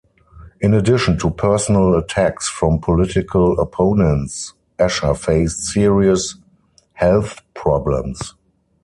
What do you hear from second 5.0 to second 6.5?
faced serious